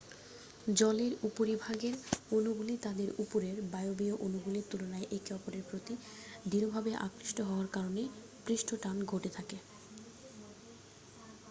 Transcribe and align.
জলের 0.71 1.13
উপরিভাগের 1.23 1.95
অণুগুলি 2.31 2.75
তাদের 2.83 3.09
উপরের 3.19 3.55
বায়বীয় 3.73 4.15
অণুগুলির 4.19 4.69
তুলনায় 4.71 5.07
একে 5.11 5.31
অপরের 5.33 5.63
প্রতি 5.69 5.93
দৃঢ়ভাবে 6.45 6.91
আকৃষ্ট 7.07 7.37
হওয়ার 7.41 7.67
কারণে 7.71 8.03
পৃষ্ঠটান 8.45 8.97
ঘটে 9.05 9.29
থাকে 9.37 9.57